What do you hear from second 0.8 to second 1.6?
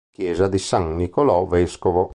Nicolò